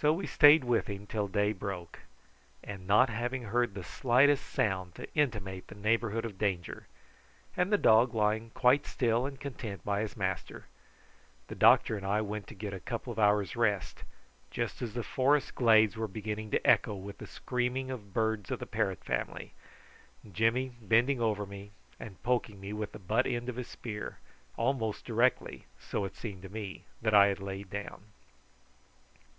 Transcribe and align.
So 0.00 0.12
we 0.14 0.26
stayed 0.26 0.64
with 0.64 0.86
him 0.86 1.06
till 1.06 1.28
day 1.28 1.52
broke, 1.52 2.00
and 2.64 2.86
not 2.86 3.08
having 3.10 3.44
heard 3.44 3.74
the 3.74 3.84
slightest 3.84 4.46
sound 4.46 4.94
to 4.94 5.12
intimate 5.14 5.68
the 5.68 5.74
neighbourhood 5.74 6.24
of 6.24 6.38
danger, 6.38 6.86
and 7.54 7.70
the 7.72 7.78
dog 7.78 8.14
lying 8.14 8.50
quite 8.50 8.86
still 8.86 9.26
and 9.26 9.40
content 9.40 9.84
by 9.84 10.00
his 10.00 10.16
master, 10.16 10.66
the 11.48 11.54
doctor 11.54 11.96
and 11.98 12.06
I 12.06 12.22
went 12.22 12.46
to 12.48 12.54
get 12.54 12.72
a 12.72 12.80
couple 12.80 13.12
of 13.12 13.18
hours' 13.18 13.56
rest, 13.56 14.04
just 14.50 14.80
as 14.80 14.92
the 14.94 15.02
forest 15.02 15.54
glades 15.54 15.96
were 15.96 16.08
beginning 16.08 16.50
to 16.52 16.66
echo 16.66 16.94
with 16.94 17.18
the 17.18 17.26
screaming 17.26 17.90
of 17.90 18.14
birds 18.14 18.50
of 18.50 18.58
the 18.58 18.66
parrot 18.66 19.04
family, 19.04 19.52
Jimmy 20.30 20.72
bending 20.80 21.20
over 21.20 21.44
me 21.46 21.72
and 21.98 22.22
poking 22.22 22.58
me 22.60 22.72
with 22.72 22.92
the 22.92 22.98
butt 22.98 23.26
end 23.26 23.48
of 23.50 23.56
his 23.56 23.68
spear, 23.68 24.18
almost 24.56 25.04
directly, 25.04 25.66
so 25.78 26.04
it 26.04 26.16
seemed 26.16 26.42
to 26.42 26.50
me, 26.50 26.84
that 27.02 27.14
I 27.14 27.26
had 27.26 27.40
lain 27.40 27.68
down. 27.68 28.04